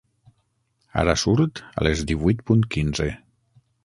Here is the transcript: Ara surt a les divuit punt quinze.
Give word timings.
Ara 1.01 1.13
surt 1.23 1.61
a 1.81 1.85
les 1.87 2.01
divuit 2.13 2.41
punt 2.47 2.65
quinze. 2.77 3.07